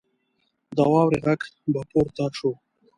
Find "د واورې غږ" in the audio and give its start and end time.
0.75-1.41